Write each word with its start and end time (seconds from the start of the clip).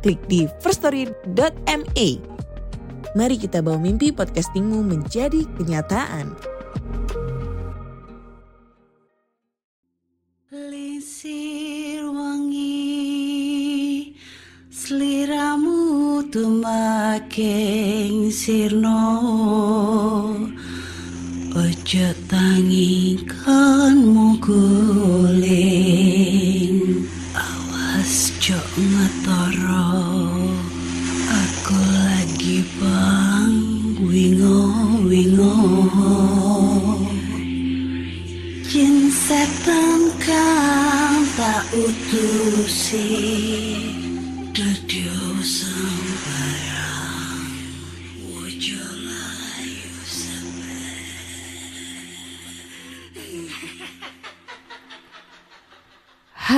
klik 0.00 0.18
di 0.26 0.48
firststory.me. 0.64 2.08
Mari 3.14 3.36
kita 3.36 3.60
bawa 3.60 3.78
mimpi 3.78 4.14
podcastingmu 4.14 4.86
menjadi 4.86 5.44
kenyataan. 5.58 6.30
Lisir 10.50 12.06
wangi 12.10 12.90
Seliramu 14.70 16.22
tumaking 16.30 18.30
sirno 18.30 19.02
Ojo 21.50 22.08
tangikanmu 22.30 24.38
guling 24.38 24.89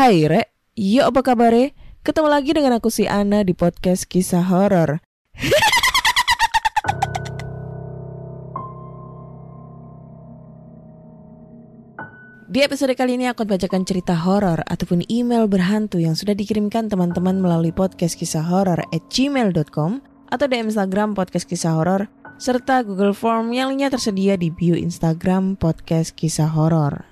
Hai 0.03 0.27
Rek, 0.27 0.51
yuk 0.75 1.15
apa 1.15 1.23
kabar 1.23 1.55
Ketemu 2.03 2.27
lagi 2.27 2.51
dengan 2.51 2.75
aku 2.75 2.91
si 2.91 3.07
Ana 3.07 3.47
di 3.47 3.55
podcast 3.55 4.11
kisah 4.11 4.43
horor. 4.51 4.99
Di 12.51 12.67
episode 12.67 12.99
kali 12.99 13.15
ini 13.15 13.31
aku 13.31 13.47
akan 13.47 13.55
bacakan 13.55 13.87
cerita 13.87 14.19
horor 14.19 14.67
ataupun 14.67 15.07
email 15.07 15.47
berhantu 15.47 16.03
yang 16.03 16.19
sudah 16.19 16.35
dikirimkan 16.35 16.91
teman-teman 16.91 17.39
melalui 17.39 17.71
podcast 17.71 18.19
kisah 18.19 18.43
horor 18.43 18.83
at 18.83 19.03
gmail.com 19.07 20.03
atau 20.35 20.47
di 20.51 20.57
Instagram 20.59 21.15
podcast 21.15 21.47
kisah 21.47 21.79
horor 21.79 22.11
serta 22.43 22.83
Google 22.83 23.15
Form 23.15 23.55
yang 23.55 23.71
lainnya 23.71 23.95
tersedia 23.95 24.35
di 24.35 24.51
bio 24.51 24.75
Instagram 24.75 25.55
podcast 25.55 26.19
kisah 26.19 26.51
horor. 26.51 27.12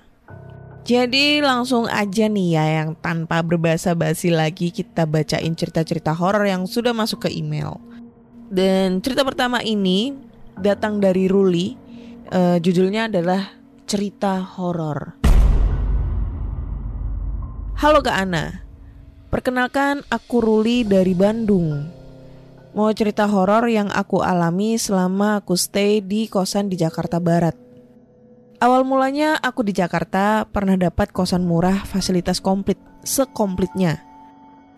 Jadi 0.81 1.45
langsung 1.45 1.85
aja 1.85 2.25
nih 2.25 2.57
ya 2.57 2.65
yang 2.81 2.97
tanpa 2.97 3.45
berbahasa 3.45 3.93
basi 3.93 4.33
lagi 4.33 4.73
kita 4.73 5.05
bacain 5.05 5.53
cerita-cerita 5.53 6.09
horor 6.17 6.49
yang 6.49 6.65
sudah 6.65 6.89
masuk 6.89 7.29
ke 7.29 7.29
email. 7.29 7.77
Dan 8.49 8.97
cerita 9.05 9.21
pertama 9.21 9.61
ini 9.61 10.17
datang 10.57 10.97
dari 10.97 11.29
Ruli. 11.29 11.77
Eh, 12.33 12.57
judulnya 12.57 13.13
adalah 13.13 13.53
cerita 13.85 14.41
horor. 14.41 15.21
Halo 17.77 18.01
Kak 18.01 18.17
Ana. 18.17 18.65
Perkenalkan 19.29 20.01
aku 20.09 20.41
Ruli 20.41 20.81
dari 20.81 21.13
Bandung. 21.13 21.85
Mau 22.73 22.89
cerita 22.97 23.29
horor 23.29 23.69
yang 23.69 23.93
aku 23.93 24.25
alami 24.25 24.81
selama 24.81 25.45
aku 25.45 25.53
stay 25.53 26.01
di 26.01 26.25
kosan 26.25 26.73
di 26.73 26.75
Jakarta 26.79 27.21
Barat. 27.21 27.70
Awal 28.61 28.85
mulanya 28.85 29.41
aku 29.41 29.65
di 29.65 29.73
Jakarta 29.73 30.45
pernah 30.45 30.77
dapat 30.77 31.09
kosan 31.09 31.49
murah 31.49 31.81
fasilitas 31.81 32.37
komplit, 32.37 32.77
sekomplitnya. 33.01 34.05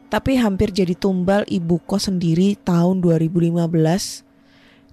Tapi 0.08 0.40
hampir 0.40 0.72
jadi 0.72 0.96
tumbal 0.96 1.44
ibu 1.52 1.84
kos 1.84 2.08
sendiri 2.08 2.56
tahun 2.64 3.04
2015 3.04 3.60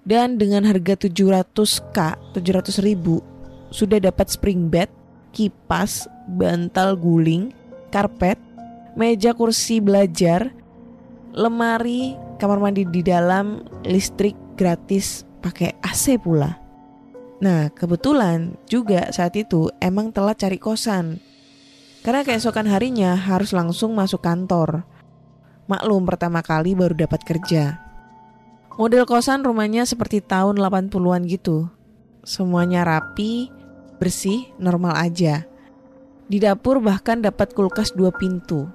dan 0.03 0.43
dengan 0.43 0.67
harga 0.67 1.07
700k, 1.07 1.99
700 2.35 2.83
ribu 2.83 3.23
sudah 3.71 4.03
dapat 4.03 4.27
spring 4.27 4.67
bed, 4.67 4.91
kipas, 5.31 6.11
bantal 6.27 6.99
guling, 6.99 7.55
karpet, 7.95 8.43
meja 8.99 9.39
kursi 9.39 9.79
belajar, 9.79 10.51
lemari, 11.31 12.19
kamar 12.43 12.59
mandi 12.59 12.83
di 12.91 13.07
dalam, 13.07 13.63
listrik 13.87 14.35
gratis, 14.59 15.23
pakai 15.39 15.79
AC 15.79 16.19
pula. 16.19 16.60
Nah, 17.41 17.73
kebetulan 17.73 18.61
juga 18.69 19.09
saat 19.17 19.33
itu 19.33 19.73
emang 19.81 20.13
telat 20.13 20.37
cari 20.37 20.61
kosan. 20.61 21.25
Karena 22.05 22.25
keesokan 22.25 22.69
harinya 22.69 23.17
harus 23.17 23.57
langsung 23.57 23.97
masuk 23.97 24.21
kantor. 24.21 24.85
Maklum 25.69 26.05
pertama 26.05 26.45
kali 26.45 26.77
baru 26.77 26.97
dapat 26.97 27.25
kerja. 27.25 27.81
Model 28.81 29.05
kosan 29.05 29.45
rumahnya 29.45 29.85
seperti 29.85 30.25
tahun 30.25 30.57
80-an 30.57 31.29
gitu. 31.29 31.69
Semuanya 32.25 32.85
rapi, 32.85 33.53
bersih, 34.01 34.49
normal 34.57 34.97
aja. 34.97 35.45
Di 36.29 36.41
dapur 36.41 36.81
bahkan 36.81 37.21
dapat 37.21 37.53
kulkas 37.53 37.93
dua 37.93 38.09
pintu. 38.09 38.73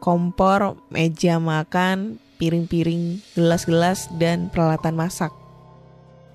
Kompor, 0.00 0.80
meja 0.88 1.36
makan, 1.36 2.16
piring-piring, 2.40 3.20
gelas-gelas, 3.36 4.08
dan 4.16 4.48
peralatan 4.48 4.96
masak. 4.96 5.43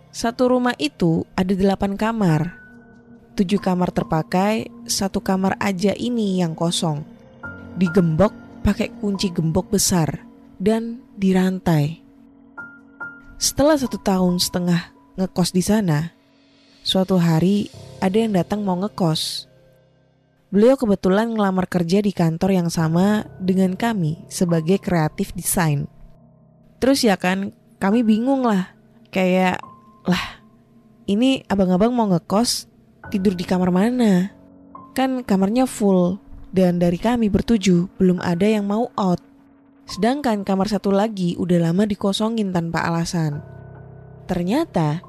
Satu 0.10 0.50
rumah 0.50 0.74
itu 0.82 1.22
ada 1.38 1.54
delapan 1.54 1.94
kamar. 1.94 2.58
Tujuh 3.38 3.62
kamar 3.62 3.94
terpakai, 3.94 4.66
satu 4.90 5.22
kamar 5.22 5.54
aja 5.62 5.94
ini 5.94 6.42
yang 6.42 6.58
kosong. 6.58 7.06
Digembok 7.78 8.34
pakai 8.66 8.90
kunci 8.98 9.30
gembok 9.30 9.70
besar 9.70 10.26
dan 10.58 11.06
dirantai. 11.14 12.02
Setelah 13.38 13.78
satu 13.78 14.02
tahun 14.02 14.42
setengah 14.42 14.92
ngekos 15.16 15.54
di 15.54 15.64
sana, 15.64 16.12
suatu 16.82 17.22
hari 17.22 17.70
ada 18.02 18.18
yang 18.18 18.34
datang 18.34 18.66
mau 18.66 18.76
ngekos. 18.82 19.46
Beliau 20.50 20.74
kebetulan 20.74 21.38
ngelamar 21.38 21.70
kerja 21.70 22.02
di 22.02 22.10
kantor 22.10 22.50
yang 22.58 22.70
sama 22.74 23.30
dengan 23.38 23.78
kami 23.78 24.26
sebagai 24.26 24.82
kreatif 24.82 25.38
desain. 25.38 25.86
Terus 26.82 27.06
ya 27.06 27.14
kan, 27.14 27.54
kami 27.78 28.02
bingung 28.02 28.42
lah. 28.42 28.74
Kayak 29.14 29.62
lah, 30.10 30.42
ini 31.06 31.46
abang-abang 31.46 31.94
mau 31.94 32.10
ngekos 32.10 32.66
tidur 33.14 33.38
di 33.38 33.46
kamar 33.46 33.70
mana? 33.70 34.34
Kan 34.98 35.22
kamarnya 35.22 35.70
full 35.70 36.18
dan 36.50 36.82
dari 36.82 36.98
kami 36.98 37.30
bertujuh 37.30 37.94
belum 38.02 38.18
ada 38.18 38.50
yang 38.50 38.66
mau 38.66 38.90
out. 38.98 39.22
Sedangkan 39.86 40.42
kamar 40.42 40.70
satu 40.70 40.90
lagi 40.90 41.38
udah 41.38 41.70
lama 41.70 41.86
dikosongin 41.86 42.50
tanpa 42.50 42.90
alasan. 42.90 43.42
Ternyata 44.26 45.02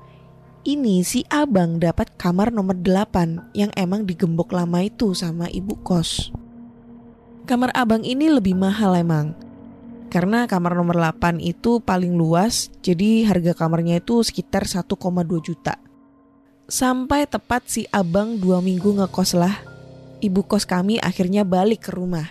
ini 0.68 1.00
si 1.00 1.24
abang 1.32 1.80
dapat 1.80 2.12
kamar 2.20 2.52
nomor 2.52 2.76
8 2.76 3.56
yang 3.56 3.72
emang 3.76 4.04
digembok 4.04 4.52
lama 4.52 4.84
itu 4.84 5.16
sama 5.16 5.48
ibu 5.48 5.76
kos. 5.80 6.32
Kamar 7.48 7.72
abang 7.72 8.04
ini 8.04 8.28
lebih 8.28 8.52
mahal 8.52 9.00
emang 9.00 9.32
karena 10.10 10.50
kamar 10.50 10.74
nomor 10.74 10.98
8 10.98 11.38
itu 11.38 11.78
paling 11.78 12.18
luas, 12.18 12.68
jadi 12.82 13.30
harga 13.30 13.54
kamarnya 13.54 14.02
itu 14.02 14.20
sekitar 14.26 14.66
1,2 14.66 14.90
juta. 15.40 15.78
Sampai 16.70 17.26
tepat 17.30 17.66
si 17.66 17.86
abang 17.90 18.38
dua 18.38 18.58
minggu 18.58 18.94
ngekos 18.98 19.38
lah, 19.38 19.62
ibu 20.22 20.46
kos 20.46 20.66
kami 20.66 20.98
akhirnya 20.98 21.42
balik 21.42 21.86
ke 21.86 21.90
rumah. 21.94 22.30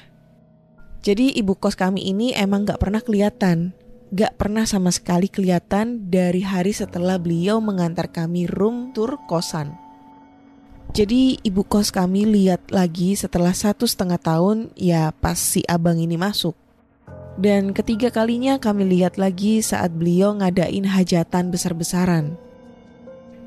Jadi 0.99 1.35
ibu 1.35 1.55
kos 1.55 1.79
kami 1.79 2.07
ini 2.07 2.35
emang 2.35 2.67
gak 2.67 2.79
pernah 2.79 2.99
kelihatan. 2.99 3.71
Gak 4.11 4.35
pernah 4.39 4.63
sama 4.67 4.91
sekali 4.91 5.27
kelihatan 5.27 6.11
dari 6.11 6.43
hari 6.43 6.71
setelah 6.71 7.15
beliau 7.15 7.63
mengantar 7.63 8.11
kami 8.11 8.47
room 8.47 8.91
tour 8.91 9.15
kosan. 9.27 9.75
Jadi 10.89 11.37
ibu 11.45 11.61
kos 11.67 11.93
kami 11.93 12.25
lihat 12.25 12.73
lagi 12.73 13.13
setelah 13.13 13.53
satu 13.53 13.85
setengah 13.85 14.17
tahun 14.17 14.73
ya 14.73 15.13
pas 15.13 15.37
si 15.37 15.61
abang 15.69 16.01
ini 16.01 16.17
masuk. 16.17 16.57
Dan 17.39 17.71
ketiga 17.71 18.11
kalinya 18.11 18.59
kami 18.59 18.83
lihat 18.99 19.15
lagi 19.15 19.63
saat 19.63 19.95
beliau 19.95 20.35
ngadain 20.35 20.83
hajatan 20.83 21.55
besar-besaran. 21.55 22.35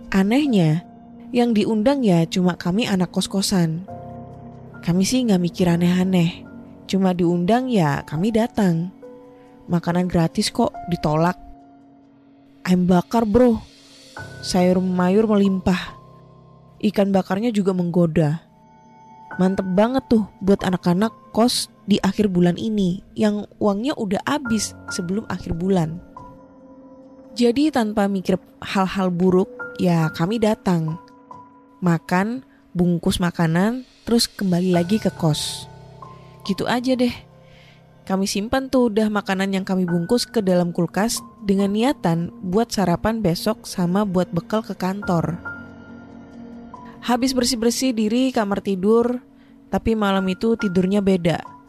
Anehnya, 0.09 0.81
yang 1.29 1.53
diundang 1.53 2.01
ya 2.01 2.25
cuma 2.25 2.57
kami 2.57 2.89
anak 2.89 3.13
kos-kosan. 3.13 3.85
Kami 4.81 5.05
sih 5.05 5.25
nggak 5.29 5.41
mikir 5.45 5.69
aneh-aneh, 5.69 6.41
cuma 6.89 7.13
diundang 7.13 7.69
ya 7.69 8.01
kami 8.09 8.33
datang. 8.33 8.89
Makanan 9.69 10.09
gratis 10.09 10.49
kok 10.49 10.73
ditolak. 10.89 11.37
Ayam 12.65 12.89
bakar 12.89 13.29
bro, 13.29 13.61
sayur 14.41 14.81
mayur 14.81 15.29
melimpah. 15.29 16.01
Ikan 16.81 17.13
bakarnya 17.13 17.53
juga 17.53 17.77
menggoda. 17.77 18.41
Mantep 19.37 19.69
banget 19.73 20.05
tuh 20.13 20.25
buat 20.45 20.61
anak-anak 20.61 21.13
kos 21.33 21.72
di 21.87 21.99
akhir 21.99 22.31
bulan 22.31 22.55
ini 22.55 23.03
yang 23.19 23.47
uangnya 23.59 23.99
udah 23.99 24.23
habis 24.27 24.75
sebelum 24.91 25.27
akhir 25.27 25.59
bulan. 25.59 25.99
Jadi 27.33 27.73
tanpa 27.73 28.07
mikir 28.07 28.37
hal-hal 28.61 29.09
buruk, 29.09 29.49
ya 29.81 30.13
kami 30.13 30.37
datang. 30.37 31.01
Makan, 31.81 32.45
bungkus 32.77 33.19
makanan, 33.19 33.89
terus 34.05 34.29
kembali 34.29 34.77
lagi 34.77 35.01
ke 35.01 35.09
kos. 35.11 35.67
Gitu 36.45 36.69
aja 36.69 36.93
deh. 36.93 37.15
Kami 38.03 38.27
simpan 38.27 38.67
tuh 38.67 38.91
udah 38.91 39.07
makanan 39.09 39.55
yang 39.55 39.65
kami 39.65 39.87
bungkus 39.87 40.27
ke 40.27 40.43
dalam 40.43 40.75
kulkas 40.75 41.23
dengan 41.47 41.71
niatan 41.71 42.35
buat 42.43 42.75
sarapan 42.75 43.23
besok 43.23 43.63
sama 43.63 44.03
buat 44.03 44.27
bekal 44.35 44.61
ke 44.61 44.75
kantor. 44.75 45.39
Habis 47.03 47.35
bersih-bersih 47.35 47.95
diri 47.95 48.31
kamar 48.35 48.59
tidur, 48.63 49.23
tapi 49.71 49.95
malam 49.95 50.27
itu 50.29 50.59
tidurnya 50.59 50.99
beda. 50.99 51.62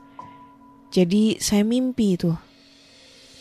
Jadi 0.94 1.42
saya 1.42 1.66
mimpi 1.66 2.14
itu. 2.14 2.30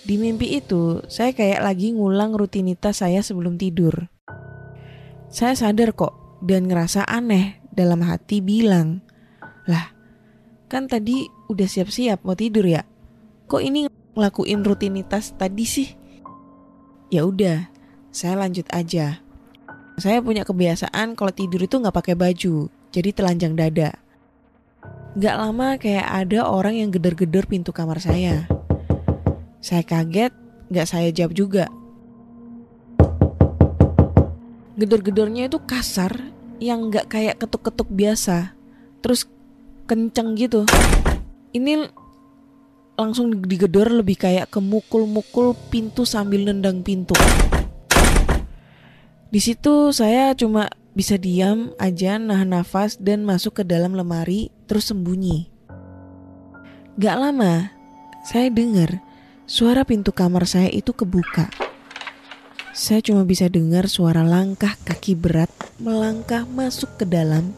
Di 0.09 0.17
mimpi 0.17 0.57
itu, 0.57 1.05
saya 1.07 1.37
kayak 1.37 1.61
lagi 1.61 1.93
ngulang 1.93 2.33
rutinitas 2.33 3.05
saya 3.05 3.21
sebelum 3.21 3.61
tidur. 3.61 4.09
Saya 5.29 5.53
sadar 5.53 5.93
kok 5.93 6.41
dan 6.41 6.65
ngerasa 6.65 7.05
aneh 7.05 7.61
dalam 7.69 8.01
hati 8.03 8.41
bilang, 8.41 9.05
"Lah, 9.69 9.93
kan 10.67 10.89
tadi 10.89 11.29
udah 11.53 11.69
siap-siap 11.69 12.25
mau 12.25 12.35
tidur 12.35 12.65
ya? 12.65 12.83
Kok 13.47 13.63
ini 13.63 13.87
ngelakuin 14.17 14.65
rutinitas 14.65 15.37
tadi 15.37 15.69
sih? 15.69 15.89
Ya 17.13 17.29
udah, 17.29 17.69
saya 18.09 18.41
lanjut 18.41 18.65
aja. 18.73 19.23
Saya 20.01 20.19
punya 20.25 20.43
kebiasaan 20.43 21.15
kalau 21.15 21.31
tidur 21.31 21.63
itu 21.63 21.77
nggak 21.77 21.95
pakai 21.95 22.17
baju, 22.17 22.73
jadi 22.91 23.13
telanjang 23.13 23.55
dada. 23.55 24.02
Gak 25.13 25.37
lama 25.37 25.77
kayak 25.77 26.09
ada 26.09 26.49
orang 26.49 26.81
yang 26.81 26.89
geder-geder 26.89 27.45
pintu 27.45 27.69
kamar 27.69 28.01
saya. 28.01 28.49
Saya 29.61 29.85
kaget, 29.85 30.33
gak 30.73 30.89
saya 30.89 31.13
jawab 31.13 31.37
juga. 31.37 31.69
Gedor-gedornya 34.81 35.53
itu 35.53 35.61
kasar, 35.69 36.17
yang 36.57 36.89
gak 36.89 37.13
kayak 37.13 37.37
ketuk-ketuk 37.37 37.93
biasa. 37.93 38.57
Terus 39.05 39.29
kenceng 39.85 40.33
gitu. 40.33 40.65
Ini 41.53 41.93
langsung 42.97 43.37
digedor 43.45 43.93
lebih 43.93 44.17
kayak 44.17 44.49
kemukul-mukul 44.49 45.53
pintu 45.69 46.09
sambil 46.09 46.49
nendang 46.49 46.81
pintu. 46.81 47.13
Di 49.29 49.41
situ 49.45 49.93
saya 49.93 50.33
cuma 50.33 50.73
bisa 50.93 51.17
diam 51.17 51.73
aja 51.81 52.21
nahan 52.21 52.53
nafas 52.53 53.01
dan 53.01 53.25
masuk 53.25 53.61
ke 53.61 53.65
dalam 53.65 53.97
lemari 53.97 54.53
terus 54.69 54.93
sembunyi. 54.93 55.49
Gak 57.01 57.17
lama, 57.17 57.73
saya 58.29 58.53
dengar 58.53 59.01
suara 59.49 59.89
pintu 59.89 60.13
kamar 60.13 60.45
saya 60.45 60.69
itu 60.69 60.93
kebuka. 60.93 61.49
Saya 62.73 63.05
cuma 63.05 63.25
bisa 63.25 63.49
dengar 63.49 63.89
suara 63.89 64.25
langkah 64.25 64.77
kaki 64.85 65.17
berat 65.17 65.53
melangkah 65.81 66.45
masuk 66.49 67.01
ke 67.01 67.05
dalam 67.05 67.53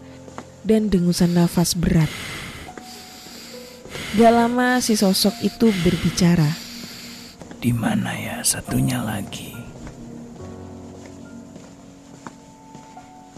dan 0.62 0.90
dengusan 0.90 1.34
nafas 1.34 1.74
berat. 1.74 2.10
Gak 4.14 4.30
lama 4.30 4.78
si 4.78 4.94
sosok 4.94 5.34
itu 5.42 5.74
berbicara. 5.82 6.54
Di 7.58 7.74
mana 7.74 8.14
ya 8.14 8.38
satunya 8.46 9.02
lagi? 9.02 9.63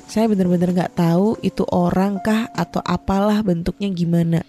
Saya 0.07 0.31
bener-bener 0.31 0.71
gak 0.71 0.97
tahu 0.97 1.35
itu 1.43 1.67
orang 1.69 2.23
kah 2.23 2.47
atau 2.55 2.79
apalah 2.87 3.43
bentuknya 3.43 3.91
gimana. 3.91 4.41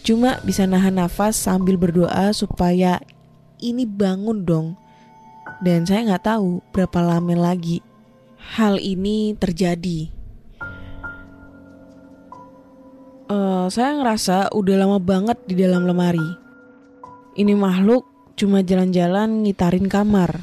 Cuma 0.00 0.40
bisa 0.40 0.64
nahan 0.64 0.96
nafas 0.96 1.36
sambil 1.36 1.76
berdoa 1.76 2.32
supaya 2.32 2.98
ini 3.60 3.84
bangun 3.84 4.42
dong. 4.48 4.66
Dan 5.60 5.84
saya 5.84 6.08
nggak 6.08 6.24
tahu 6.24 6.64
berapa 6.72 7.04
lama 7.04 7.36
lagi 7.36 7.84
hal 8.56 8.80
ini 8.80 9.36
terjadi. 9.36 10.08
Uh, 13.30 13.68
saya 13.70 13.94
ngerasa 14.00 14.50
udah 14.56 14.76
lama 14.80 14.98
banget 14.98 15.38
di 15.44 15.54
dalam 15.60 15.84
lemari. 15.84 16.24
Ini 17.36 17.52
makhluk 17.54 18.08
cuma 18.34 18.64
jalan-jalan 18.64 19.44
ngitarin 19.44 19.86
kamar. 19.86 20.40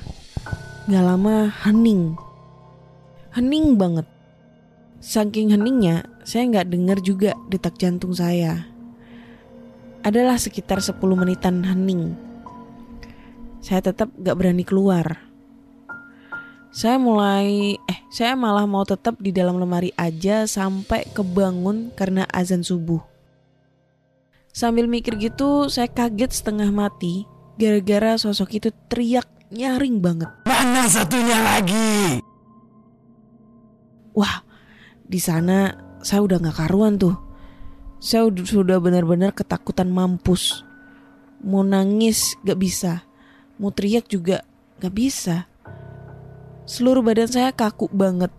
Gak 0.87 1.03
lama 1.03 1.51
hening. 1.65 2.15
Hening 3.35 3.75
banget. 3.75 4.07
Saking 4.97 5.53
heningnya, 5.53 6.09
saya 6.25 6.49
nggak 6.49 6.67
dengar 6.73 6.97
juga 7.05 7.37
detak 7.47 7.77
jantung 7.77 8.17
saya. 8.17 8.65
Adalah 10.01 10.41
sekitar 10.41 10.81
10 10.81 10.97
menitan 11.13 11.61
hening. 11.61 12.17
Saya 13.61 13.83
tetap 13.83 14.13
gak 14.15 14.37
berani 14.39 14.63
keluar. 14.63 15.27
Saya 16.71 17.01
mulai, 17.01 17.75
eh, 17.75 17.99
saya 18.07 18.37
malah 18.37 18.63
mau 18.69 18.85
tetap 18.85 19.19
di 19.19 19.33
dalam 19.33 19.59
lemari 19.59 19.91
aja 19.97 20.45
sampai 20.47 21.09
kebangun 21.11 21.91
karena 21.91 22.23
azan 22.31 22.63
subuh. 22.63 23.01
Sambil 24.53 24.87
mikir 24.89 25.19
gitu, 25.19 25.67
saya 25.67 25.91
kaget 25.91 26.33
setengah 26.33 26.69
mati 26.71 27.27
gara-gara 27.57 28.15
sosok 28.15 28.61
itu 28.61 28.69
teriak 28.87 29.27
nyaring 29.49 29.99
banget. 29.99 30.29
Mana 30.45 30.85
satunya 30.87 31.37
lagi? 31.41 32.21
Wah, 34.17 34.46
di 35.07 35.19
sana 35.23 35.71
saya 36.03 36.23
udah 36.23 36.37
gak 36.43 36.67
karuan 36.67 36.99
tuh. 36.99 37.15
Saya 37.97 38.29
sudah 38.29 38.77
benar-benar 38.77 39.33
ketakutan 39.33 39.89
mampus. 39.89 40.61
Mau 41.41 41.65
nangis 41.65 42.37
gak 42.45 42.59
bisa. 42.59 43.07
Mau 43.57 43.73
teriak 43.73 44.05
juga 44.05 44.45
gak 44.77 44.93
bisa. 44.93 45.49
Seluruh 46.67 47.01
badan 47.01 47.31
saya 47.31 47.49
kaku 47.55 47.89
banget. 47.89 48.29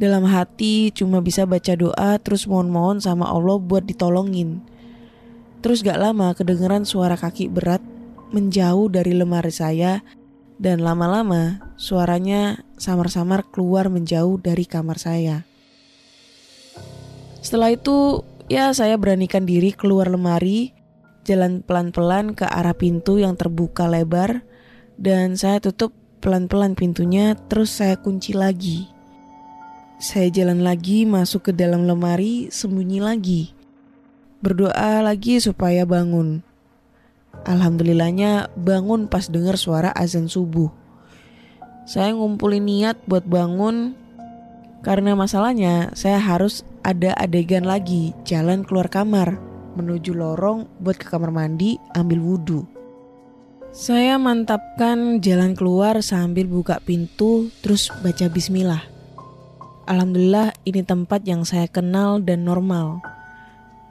Dalam 0.00 0.24
hati 0.24 0.88
cuma 0.96 1.20
bisa 1.20 1.44
baca 1.44 1.76
doa 1.76 2.16
terus 2.16 2.48
mohon-mohon 2.48 3.04
sama 3.04 3.28
Allah 3.28 3.60
buat 3.60 3.84
ditolongin. 3.84 4.64
Terus 5.60 5.84
gak 5.84 6.00
lama 6.00 6.32
kedengeran 6.32 6.88
suara 6.88 7.20
kaki 7.20 7.52
berat 7.52 7.84
menjauh 8.32 8.88
dari 8.88 9.12
lemari 9.12 9.52
saya 9.52 10.00
dan 10.56 10.80
lama-lama 10.80 11.72
suaranya 11.76 12.64
samar-samar 12.80 13.44
keluar 13.52 13.92
menjauh 13.92 14.40
dari 14.40 14.64
kamar 14.64 14.96
saya. 14.96 15.49
Setelah 17.40 17.72
itu 17.72 18.20
ya 18.52 18.72
saya 18.76 19.00
beranikan 19.00 19.48
diri 19.48 19.72
keluar 19.72 20.12
lemari, 20.12 20.76
jalan 21.24 21.64
pelan-pelan 21.64 22.36
ke 22.36 22.44
arah 22.44 22.76
pintu 22.76 23.16
yang 23.16 23.36
terbuka 23.36 23.88
lebar 23.88 24.44
dan 25.00 25.36
saya 25.40 25.60
tutup 25.60 25.96
pelan-pelan 26.20 26.76
pintunya 26.76 27.32
terus 27.48 27.72
saya 27.72 27.96
kunci 27.96 28.36
lagi. 28.36 28.88
Saya 30.00 30.32
jalan 30.32 30.64
lagi 30.64 31.04
masuk 31.04 31.48
ke 31.48 31.52
dalam 31.52 31.84
lemari 31.84 32.48
sembunyi 32.48 33.00
lagi. 33.04 33.52
Berdoa 34.40 35.04
lagi 35.04 35.36
supaya 35.36 35.84
bangun. 35.84 36.40
Alhamdulillahnya 37.44 38.52
bangun 38.56 39.08
pas 39.08 39.28
dengar 39.28 39.60
suara 39.60 39.92
azan 39.92 40.28
subuh. 40.28 40.72
Saya 41.84 42.16
ngumpulin 42.16 42.64
niat 42.64 42.96
buat 43.04 43.28
bangun 43.28 43.92
karena 44.80 45.12
masalahnya 45.12 45.92
saya 45.92 46.16
harus 46.16 46.64
ada 46.80 47.12
adegan 47.20 47.68
lagi 47.68 48.16
jalan 48.24 48.64
keluar 48.64 48.88
kamar 48.88 49.36
menuju 49.76 50.16
lorong 50.16 50.66
buat 50.80 50.96
ke 50.98 51.06
kamar 51.06 51.30
mandi 51.30 51.76
ambil 51.94 52.20
wudhu. 52.20 52.60
Saya 53.70 54.18
mantapkan 54.18 55.22
jalan 55.22 55.54
keluar 55.54 56.02
sambil 56.02 56.50
buka 56.50 56.82
pintu 56.82 57.54
terus 57.62 57.86
baca 58.02 58.26
bismillah. 58.26 58.82
Alhamdulillah 59.86 60.54
ini 60.66 60.82
tempat 60.82 61.22
yang 61.26 61.46
saya 61.46 61.70
kenal 61.70 62.18
dan 62.18 62.42
normal. 62.42 62.98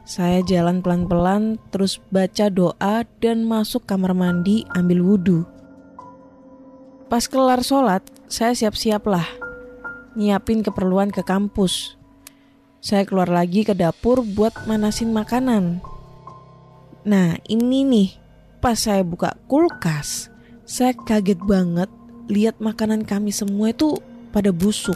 Saya 0.04 0.42
jalan 0.42 0.82
pelan-pelan 0.82 1.62
terus 1.70 2.02
baca 2.10 2.50
doa 2.50 3.06
dan 3.22 3.46
masuk 3.46 3.86
kamar 3.86 4.18
mandi 4.18 4.66
ambil 4.74 5.06
wudhu. 5.06 5.40
Pas 7.08 7.26
kelar 7.26 7.62
sholat, 7.66 8.02
saya 8.30 8.54
siap-siap 8.54 9.06
lah. 9.06 9.26
Nyiapin 10.18 10.66
keperluan 10.66 11.14
ke 11.14 11.22
kampus. 11.22 11.99
Saya 12.80 13.04
keluar 13.04 13.28
lagi 13.28 13.68
ke 13.68 13.76
dapur 13.76 14.24
buat 14.24 14.56
manasin 14.64 15.12
makanan. 15.12 15.84
Nah 17.04 17.36
ini 17.52 17.84
nih, 17.84 18.10
pas 18.64 18.80
saya 18.80 19.04
buka 19.04 19.36
kulkas, 19.52 20.32
saya 20.64 20.96
kaget 20.96 21.44
banget 21.44 21.92
lihat 22.32 22.64
makanan 22.64 23.04
kami 23.04 23.36
semua 23.36 23.76
itu 23.76 24.00
pada 24.32 24.56
busuk. 24.56 24.96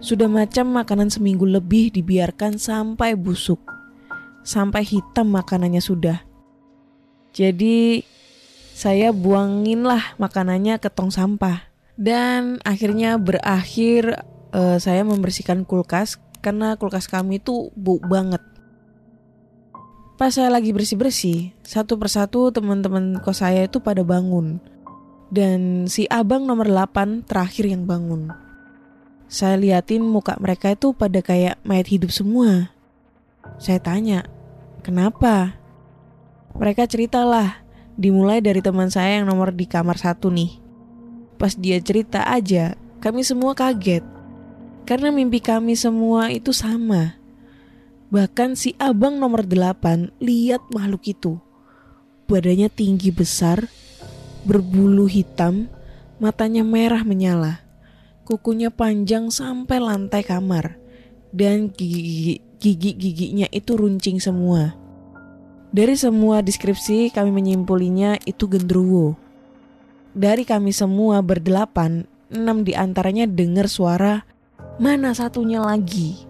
Sudah 0.00 0.30
macam 0.30 0.72
makanan 0.72 1.12
seminggu 1.12 1.44
lebih 1.44 1.92
dibiarkan 1.92 2.56
sampai 2.56 3.12
busuk. 3.12 3.60
Sampai 4.40 4.86
hitam 4.88 5.28
makanannya 5.28 5.82
sudah. 5.82 6.24
Jadi 7.36 8.00
saya 8.72 9.12
buangin 9.12 9.84
lah 9.84 10.16
makanannya 10.16 10.80
ke 10.80 10.88
tong 10.88 11.12
sampah. 11.12 11.66
Dan 11.98 12.62
akhirnya 12.62 13.18
berakhir 13.18 14.22
eh, 14.54 14.78
saya 14.78 15.02
membersihkan 15.02 15.66
kulkas 15.66 16.16
karena 16.40 16.78
kulkas 16.78 17.10
kami 17.10 17.42
itu 17.42 17.70
bau 17.74 17.98
banget. 18.02 18.40
Pas 20.18 20.34
saya 20.34 20.50
lagi 20.50 20.74
bersih-bersih, 20.74 21.54
satu 21.62 21.94
persatu 21.94 22.50
teman-teman 22.50 23.22
kos 23.22 23.38
saya 23.38 23.70
itu 23.70 23.78
pada 23.78 24.02
bangun. 24.02 24.58
Dan 25.30 25.86
si 25.86 26.10
abang 26.10 26.42
nomor 26.42 26.66
8 26.66 27.22
terakhir 27.22 27.70
yang 27.70 27.86
bangun. 27.86 28.34
Saya 29.30 29.54
liatin 29.54 30.02
muka 30.02 30.34
mereka 30.42 30.74
itu 30.74 30.90
pada 30.90 31.22
kayak 31.22 31.62
mayat 31.62 31.86
hidup 31.86 32.10
semua. 32.10 32.74
Saya 33.62 33.78
tanya, 33.78 34.26
kenapa? 34.82 35.54
Mereka 36.58 36.90
ceritalah, 36.90 37.62
dimulai 37.94 38.42
dari 38.42 38.58
teman 38.58 38.90
saya 38.90 39.22
yang 39.22 39.30
nomor 39.30 39.54
di 39.54 39.70
kamar 39.70 40.02
satu 40.02 40.34
nih. 40.34 40.58
Pas 41.38 41.54
dia 41.54 41.78
cerita 41.78 42.26
aja, 42.26 42.74
kami 42.98 43.22
semua 43.22 43.54
kaget. 43.54 44.17
Karena 44.88 45.12
mimpi 45.12 45.44
kami 45.44 45.76
semua 45.76 46.32
itu 46.32 46.48
sama. 46.56 47.20
Bahkan 48.08 48.56
si 48.56 48.72
abang 48.80 49.20
nomor 49.20 49.44
8 49.44 50.16
lihat 50.16 50.64
makhluk 50.72 51.12
itu. 51.12 51.36
Badannya 52.24 52.72
tinggi 52.72 53.12
besar, 53.12 53.68
berbulu 54.48 55.04
hitam, 55.04 55.68
matanya 56.16 56.64
merah 56.64 57.04
menyala. 57.04 57.60
Kukunya 58.24 58.72
panjang 58.72 59.28
sampai 59.28 59.76
lantai 59.76 60.24
kamar. 60.24 60.80
Dan 61.36 61.68
gigi 61.68 62.40
gigi-giginya 62.56 63.44
itu 63.52 63.76
runcing 63.76 64.24
semua. 64.24 64.72
Dari 65.68 66.00
semua 66.00 66.40
deskripsi 66.40 67.12
kami 67.12 67.28
menyimpulinya 67.28 68.24
itu 68.24 68.48
gendruwo. 68.48 69.20
Dari 70.16 70.48
kami 70.48 70.72
semua 70.72 71.20
berdelapan, 71.20 72.08
enam 72.32 72.64
di 72.64 72.72
antaranya 72.72 73.28
dengar 73.28 73.68
suara 73.68 74.37
mana 74.78 75.12
satunya 75.12 75.60
lagi. 75.60 76.24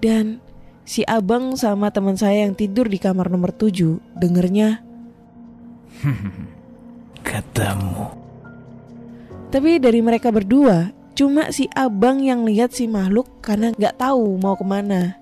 Dan 0.00 0.40
si 0.86 1.04
abang 1.04 1.58
sama 1.58 1.92
teman 1.92 2.16
saya 2.16 2.48
yang 2.48 2.56
tidur 2.56 2.88
di 2.88 2.96
kamar 2.96 3.28
nomor 3.28 3.52
tujuh 3.52 4.00
dengernya. 4.16 4.80
Katamu. 7.26 8.16
Tapi 9.50 9.82
dari 9.82 10.00
mereka 10.00 10.30
berdua, 10.30 10.94
cuma 11.18 11.50
si 11.50 11.66
abang 11.74 12.22
yang 12.22 12.46
lihat 12.46 12.70
si 12.70 12.86
makhluk 12.86 13.28
karena 13.42 13.74
nggak 13.74 13.98
tahu 13.98 14.38
mau 14.38 14.54
ke 14.54 14.64
mana. 14.64 15.18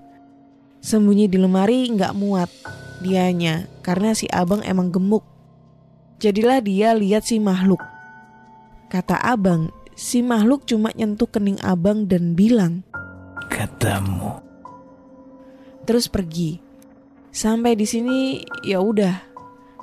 Sembunyi 0.79 1.27
di 1.27 1.41
lemari 1.41 1.91
nggak 1.91 2.15
muat 2.15 2.53
dianya 3.03 3.67
karena 3.83 4.15
si 4.15 4.31
abang 4.31 4.63
emang 4.63 4.93
gemuk. 4.93 5.25
Jadilah 6.19 6.61
dia 6.63 6.93
lihat 6.95 7.27
si 7.27 7.41
makhluk. 7.41 7.83
Kata 8.89 9.21
abang, 9.21 9.71
si 9.99 10.23
makhluk 10.23 10.63
cuma 10.63 10.95
nyentuh 10.95 11.27
kening 11.27 11.59
abang 11.59 12.07
dan 12.07 12.39
bilang, 12.39 12.87
Katamu. 13.51 14.39
terus 15.83 16.07
pergi. 16.07 16.63
Sampai 17.35 17.75
di 17.75 17.83
sini 17.83 18.39
ya 18.63 18.79
udah. 18.79 19.27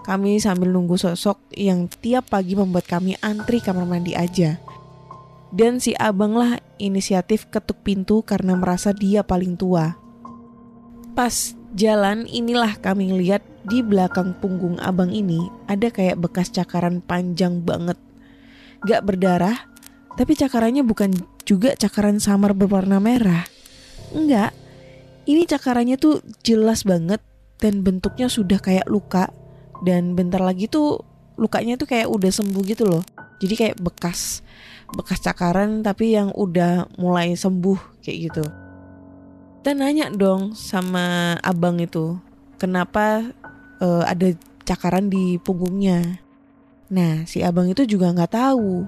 Kami 0.05 0.37
sambil 0.37 0.69
nunggu 0.69 0.95
sosok 1.01 1.49
yang 1.51 1.89
tiap 1.89 2.29
pagi 2.29 2.53
membuat 2.53 2.85
kami 2.85 3.17
antri 3.19 3.57
kamar 3.59 3.89
mandi 3.89 4.13
aja. 4.13 4.61
Dan 5.49 5.81
si 5.81 5.97
abang 5.97 6.37
lah 6.37 6.61
inisiatif 6.77 7.49
ketuk 7.49 7.81
pintu 7.81 8.21
karena 8.21 8.53
merasa 8.53 8.93
dia 8.93 9.25
paling 9.25 9.57
tua. 9.57 9.97
Pas 11.17 11.57
jalan 11.73 12.29
inilah 12.29 12.77
kami 12.77 13.17
lihat 13.17 13.41
di 13.65 13.81
belakang 13.81 14.37
punggung 14.37 14.77
abang 14.77 15.09
ini 15.09 15.41
ada 15.65 15.89
kayak 15.89 16.21
bekas 16.21 16.53
cakaran 16.53 17.01
panjang 17.01 17.65
banget. 17.65 17.97
Gak 18.85 19.09
berdarah, 19.09 19.57
tapi 20.15 20.33
cakarannya 20.35 20.83
bukan 20.83 21.11
juga 21.43 21.75
cakaran 21.75 22.19
samar 22.23 22.55
berwarna 22.55 23.03
merah. 23.03 23.43
Enggak, 24.15 24.55
ini 25.27 25.43
cakarannya 25.43 25.99
tuh 25.99 26.23
jelas 26.41 26.87
banget 26.87 27.19
dan 27.59 27.83
bentuknya 27.83 28.31
sudah 28.31 28.59
kayak 28.59 28.87
luka 28.87 29.31
dan 29.83 30.15
bentar 30.15 30.39
lagi 30.39 30.71
tuh 30.71 31.03
lukanya 31.35 31.75
tuh 31.75 31.87
kayak 31.87 32.07
udah 32.07 32.31
sembuh 32.31 32.63
gitu 32.63 32.87
loh. 32.87 33.03
Jadi 33.43 33.53
kayak 33.59 33.77
bekas 33.83 34.39
bekas 34.95 35.19
cakaran 35.19 35.81
tapi 35.83 36.15
yang 36.15 36.31
udah 36.31 36.87
mulai 36.95 37.35
sembuh 37.35 37.99
kayak 38.05 38.17
gitu. 38.31 38.45
Dan 39.65 39.81
nanya 39.81 40.13
dong 40.13 40.53
sama 40.53 41.35
abang 41.41 41.81
itu, 41.81 42.21
kenapa 42.61 43.25
eh, 43.81 44.03
ada 44.05 44.29
cakaran 44.61 45.09
di 45.09 45.41
punggungnya? 45.41 46.21
Nah, 46.93 47.25
si 47.25 47.41
abang 47.41 47.65
itu 47.65 47.81
juga 47.89 48.13
nggak 48.13 48.33
tahu. 48.37 48.85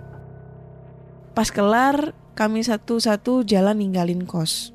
Pas 1.38 1.54
kelar, 1.54 2.18
kami 2.34 2.66
satu-satu 2.66 3.46
jalan 3.46 3.78
ninggalin 3.78 4.26
kos. 4.26 4.74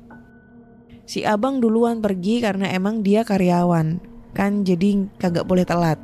Si 1.03 1.27
abang 1.27 1.59
duluan 1.59 1.99
pergi 1.99 2.39
karena 2.39 2.71
emang 2.71 3.03
dia 3.03 3.27
karyawan, 3.27 3.99
kan 4.31 4.63
jadi 4.63 5.11
kagak 5.19 5.43
boleh 5.43 5.67
telat. 5.67 5.99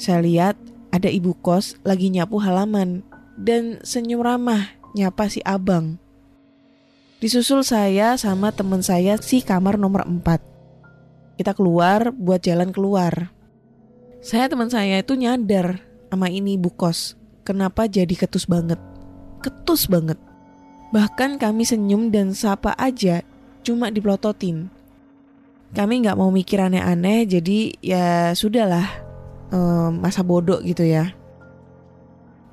Saya 0.00 0.24
lihat 0.24 0.56
ada 0.88 1.12
ibu 1.12 1.36
kos 1.36 1.76
lagi 1.84 2.08
nyapu 2.08 2.40
halaman 2.40 3.04
dan 3.36 3.76
senyum 3.84 4.24
ramah 4.24 4.72
nyapa 4.96 5.28
si 5.28 5.44
abang. 5.44 6.00
Disusul 7.20 7.60
saya 7.60 8.16
sama 8.16 8.56
temen 8.56 8.80
saya 8.80 9.20
si 9.20 9.44
kamar 9.44 9.76
nomor 9.76 10.08
4. 10.08 11.36
Kita 11.36 11.52
keluar 11.52 12.08
buat 12.08 12.40
jalan 12.40 12.72
keluar. 12.72 13.36
Saya 14.24 14.48
teman 14.48 14.72
saya 14.72 14.96
itu 14.96 15.12
nyadar 15.12 15.84
sama 16.08 16.32
ini 16.32 16.56
ibu 16.56 16.72
kos. 16.72 17.20
Kenapa 17.44 17.84
jadi 17.84 18.16
ketus 18.16 18.48
banget? 18.48 18.95
Ketus 19.46 19.86
banget. 19.86 20.18
Bahkan 20.90 21.38
kami 21.38 21.62
senyum 21.62 22.10
dan 22.10 22.34
sapa 22.34 22.74
aja 22.74 23.22
cuma 23.62 23.94
dipelototin. 23.94 24.66
Kami 25.70 26.02
nggak 26.02 26.18
mau 26.18 26.34
mikir 26.34 26.58
aneh-aneh 26.58 27.30
jadi 27.30 27.58
ya 27.78 28.34
sudahlah 28.34 28.90
em, 29.54 30.02
masa 30.02 30.26
bodoh 30.26 30.58
gitu 30.66 30.82
ya. 30.82 31.14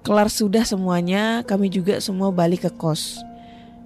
Kelar 0.05 0.29
sudah 0.29 0.67
semuanya, 0.67 1.41
kami 1.47 1.71
juga 1.73 1.97
semua 1.97 2.29
balik 2.29 2.67
ke 2.67 2.71
kos. 2.75 3.23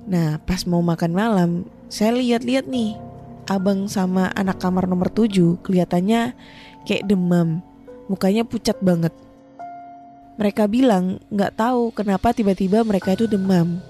Nah, 0.09 0.41
pas 0.41 0.65
mau 0.65 0.81
makan 0.81 1.13
malam, 1.13 1.49
saya 1.93 2.17
lihat-lihat 2.17 2.65
nih, 2.65 2.97
abang 3.45 3.85
sama 3.85 4.33
anak 4.33 4.57
kamar 4.57 4.89
nomor 4.89 5.13
7 5.13 5.61
kelihatannya 5.61 6.33
kayak 6.89 7.05
demam, 7.05 7.61
mukanya 8.09 8.41
pucat 8.41 8.81
banget. 8.81 9.13
Mereka 10.37 10.69
bilang 10.69 11.17
nggak 11.33 11.57
tahu 11.57 11.89
kenapa 11.97 12.29
tiba-tiba 12.29 12.85
mereka 12.85 13.17
itu 13.17 13.25
demam. 13.25 13.81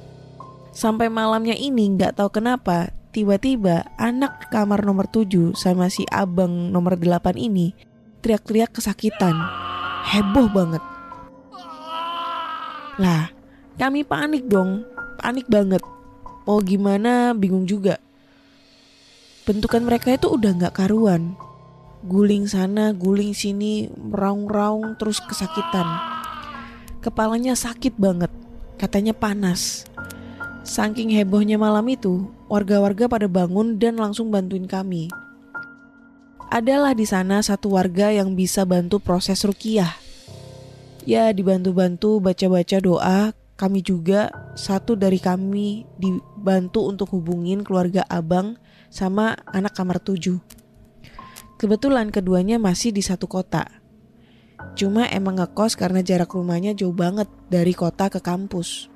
Sampai 0.72 1.12
malamnya 1.12 1.60
ini 1.60 1.92
nggak 1.92 2.16
tahu 2.24 2.40
kenapa 2.40 2.96
tiba-tiba 3.12 3.84
anak 4.00 4.48
kamar 4.48 4.88
nomor 4.88 5.12
7 5.12 5.52
sama 5.60 5.92
si 5.92 6.08
abang 6.08 6.72
nomor 6.72 6.96
8 6.96 7.36
ini 7.36 7.76
teriak-teriak 8.24 8.72
kesakitan. 8.80 9.36
Heboh 10.08 10.48
banget. 10.48 10.84
Lah, 12.98 13.30
kami 13.76 14.08
panik 14.08 14.48
dong, 14.48 14.88
panik 15.20 15.52
banget. 15.52 15.84
Mau 16.48 16.64
gimana 16.64 17.36
bingung 17.36 17.68
juga. 17.68 18.00
Bentukan 19.44 19.84
mereka 19.84 20.16
itu 20.16 20.32
udah 20.32 20.56
nggak 20.56 20.80
karuan. 20.80 21.36
Guling 22.08 22.48
sana, 22.48 22.96
guling 22.96 23.36
sini, 23.36 23.92
meraung-raung 23.92 24.96
terus 24.96 25.20
kesakitan. 25.20 26.17
Kepalanya 27.08 27.56
sakit 27.56 27.96
banget, 27.96 28.28
katanya 28.76 29.16
panas. 29.16 29.88
Saking 30.68 31.16
hebohnya 31.16 31.56
malam 31.56 31.88
itu, 31.88 32.28
warga-warga 32.52 33.08
pada 33.08 33.32
bangun 33.32 33.80
dan 33.80 33.96
langsung 33.96 34.28
bantuin 34.28 34.68
kami. 34.68 35.08
Adalah 36.52 36.92
di 36.92 37.08
sana 37.08 37.40
satu 37.40 37.80
warga 37.80 38.12
yang 38.12 38.36
bisa 38.36 38.68
bantu 38.68 39.00
proses 39.00 39.40
rukiah. 39.48 39.96
Ya 41.08 41.32
dibantu-bantu 41.32 42.20
baca-baca 42.20 42.84
doa, 42.84 43.32
kami 43.56 43.80
juga 43.88 44.28
satu 44.60 45.00
dari 45.00 45.24
kami 45.24 45.88
dibantu 45.96 46.92
untuk 46.92 47.16
hubungin 47.16 47.64
keluarga 47.64 48.04
abang 48.12 48.60
sama 48.92 49.40
anak 49.48 49.80
kamar 49.80 50.04
tujuh. 50.04 50.44
Kebetulan 51.56 52.12
keduanya 52.12 52.60
masih 52.60 52.92
di 52.92 53.00
satu 53.00 53.32
kota. 53.32 53.87
Cuma 54.78 55.10
emang 55.10 55.42
ngekos 55.42 55.74
karena 55.74 56.06
jarak 56.06 56.38
rumahnya 56.38 56.78
jauh 56.78 56.94
banget 56.94 57.26
dari 57.50 57.74
kota 57.74 58.14
ke 58.14 58.22
kampus. 58.22 58.94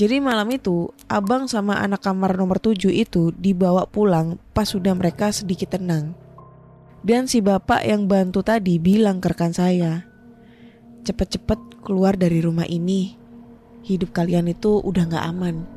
Jadi 0.00 0.16
malam 0.20 0.48
itu, 0.48 0.88
abang 1.08 1.44
sama 1.44 1.76
anak 1.76 2.04
kamar 2.04 2.36
nomor 2.36 2.56
7 2.56 2.88
itu 2.88 3.36
dibawa 3.36 3.84
pulang 3.84 4.40
pas 4.56 4.64
sudah 4.64 4.96
mereka 4.96 5.28
sedikit 5.28 5.76
tenang. 5.76 6.16
Dan 7.04 7.28
si 7.28 7.44
bapak 7.44 7.84
yang 7.84 8.08
bantu 8.08 8.40
tadi 8.40 8.80
bilang 8.80 9.20
ke 9.20 9.28
rekan 9.28 9.52
saya, 9.52 10.08
cepet-cepet 11.04 11.84
keluar 11.84 12.16
dari 12.16 12.40
rumah 12.40 12.64
ini. 12.64 13.12
Hidup 13.84 14.16
kalian 14.16 14.50
itu 14.52 14.80
udah 14.80 15.04
gak 15.04 15.26
aman. 15.36 15.68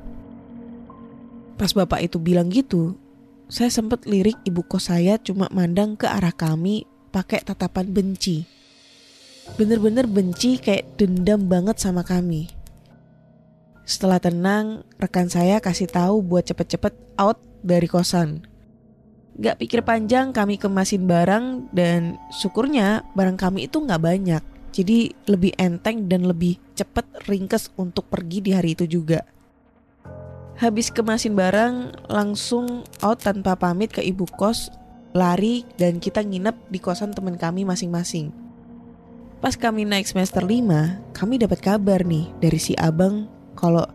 Pas 1.60 1.76
bapak 1.76 2.00
itu 2.04 2.16
bilang 2.20 2.48
gitu, 2.48 2.96
saya 3.52 3.68
sempet 3.68 4.08
lirik 4.08 4.40
ibu 4.48 4.64
kos 4.64 4.88
saya 4.88 5.20
cuma 5.20 5.52
mandang 5.52 6.00
ke 6.00 6.08
arah 6.08 6.34
kami 6.34 6.88
pakai 7.12 7.44
tatapan 7.44 7.92
benci. 7.92 8.59
Bener-bener 9.56 10.06
benci 10.06 10.60
kayak 10.60 11.00
dendam 11.00 11.48
banget 11.48 11.80
sama 11.82 12.06
kami. 12.06 12.52
Setelah 13.90 14.22
tenang, 14.22 14.86
rekan 15.02 15.32
saya 15.34 15.58
kasih 15.58 15.90
tahu 15.90 16.22
buat 16.22 16.46
cepet-cepet 16.46 16.94
out 17.18 17.42
dari 17.66 17.90
kosan. 17.90 18.46
Gak 19.40 19.58
pikir 19.58 19.82
panjang 19.82 20.30
kami 20.36 20.60
kemasin 20.60 21.08
barang 21.08 21.74
dan 21.74 22.20
syukurnya 22.30 23.08
barang 23.16 23.40
kami 23.40 23.66
itu 23.66 23.82
gak 23.82 24.04
banyak. 24.04 24.44
Jadi 24.70 25.16
lebih 25.26 25.58
enteng 25.58 26.06
dan 26.06 26.30
lebih 26.30 26.62
cepet 26.78 27.26
ringkes 27.26 27.74
untuk 27.80 28.06
pergi 28.12 28.46
di 28.46 28.52
hari 28.54 28.78
itu 28.78 28.86
juga. 28.86 29.26
Habis 30.60 30.92
kemasin 30.92 31.40
barang, 31.40 32.06
langsung 32.12 32.84
out 33.00 33.24
tanpa 33.24 33.56
pamit 33.56 33.96
ke 33.96 34.04
ibu 34.04 34.28
kos, 34.28 34.70
lari 35.16 35.64
dan 35.80 36.04
kita 36.04 36.20
nginep 36.20 36.68
di 36.68 36.78
kosan 36.84 37.16
teman 37.16 37.40
kami 37.40 37.64
masing-masing. 37.64 38.49
Pas 39.40 39.56
kami 39.56 39.88
naik 39.88 40.04
semester 40.04 40.44
5, 40.44 41.16
kami 41.16 41.40
dapat 41.40 41.64
kabar 41.64 42.04
nih 42.04 42.28
dari 42.44 42.60
si 42.60 42.76
abang 42.76 43.24
kalau 43.56 43.88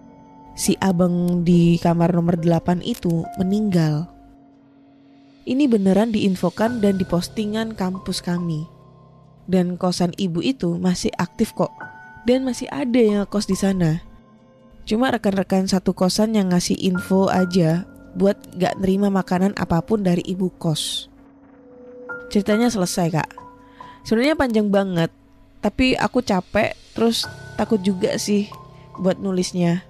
si 0.56 0.72
abang 0.80 1.44
di 1.44 1.76
kamar 1.76 2.16
nomor 2.16 2.40
8 2.40 2.80
itu 2.80 3.28
meninggal. 3.36 4.08
Ini 5.44 5.68
beneran 5.68 6.16
diinfokan 6.16 6.80
dan 6.80 6.96
dipostingan 6.96 7.76
kampus 7.76 8.24
kami. 8.24 8.64
Dan 9.44 9.76
kosan 9.76 10.16
ibu 10.16 10.40
itu 10.40 10.80
masih 10.80 11.12
aktif 11.20 11.52
kok. 11.52 11.68
Dan 12.24 12.48
masih 12.48 12.64
ada 12.72 12.96
yang 12.96 13.28
kos 13.28 13.44
di 13.44 13.52
sana. 13.52 14.00
Cuma 14.88 15.12
rekan-rekan 15.12 15.68
satu 15.68 15.92
kosan 15.92 16.32
yang 16.32 16.56
ngasih 16.56 16.80
info 16.80 17.28
aja 17.28 17.84
buat 18.16 18.40
gak 18.56 18.80
nerima 18.80 19.12
makanan 19.12 19.52
apa 19.60 19.84
pun 19.84 20.00
dari 20.00 20.24
ibu 20.24 20.48
kos. 20.56 21.12
Ceritanya 22.32 22.72
selesai 22.72 23.12
kak. 23.12 23.30
Sebenarnya 24.08 24.40
panjang 24.40 24.72
banget, 24.72 25.12
tapi 25.64 25.96
aku 25.96 26.20
capek 26.20 26.76
terus 26.92 27.24
takut 27.56 27.80
juga 27.80 28.20
sih 28.20 28.52
buat 29.00 29.16
nulisnya. 29.16 29.80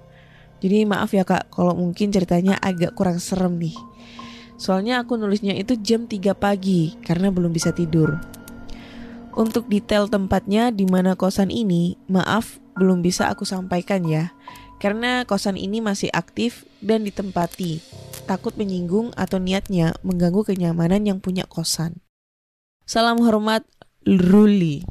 Jadi 0.62 0.87
maaf 0.87 1.11
ya 1.11 1.26
kak 1.26 1.50
kalau 1.50 1.75
mungkin 1.75 2.14
ceritanya 2.14 2.54
agak 2.62 2.95
kurang 2.95 3.19
serem 3.19 3.59
nih. 3.59 3.75
Soalnya 4.54 5.02
aku 5.02 5.19
nulisnya 5.19 5.50
itu 5.59 5.75
jam 5.83 6.07
3 6.07 6.31
pagi 6.38 6.95
karena 7.02 7.35
belum 7.35 7.50
bisa 7.50 7.75
tidur. 7.75 8.23
Untuk 9.35 9.66
detail 9.66 10.07
tempatnya 10.07 10.71
di 10.71 10.87
mana 10.87 11.19
kosan 11.19 11.50
ini, 11.50 11.99
maaf 12.07 12.62
belum 12.78 13.02
bisa 13.02 13.26
aku 13.26 13.43
sampaikan 13.43 14.07
ya. 14.07 14.31
Karena 14.78 15.26
kosan 15.26 15.59
ini 15.59 15.83
masih 15.83 16.07
aktif 16.14 16.62
dan 16.78 17.02
ditempati. 17.02 17.83
Takut 18.31 18.54
menyinggung 18.54 19.11
atau 19.19 19.43
niatnya 19.43 19.99
mengganggu 20.07 20.47
kenyamanan 20.54 21.02
yang 21.02 21.19
punya 21.19 21.50
kosan. 21.50 21.99
Salam 22.87 23.19
hormat, 23.26 23.66
Ruli. 24.07 24.87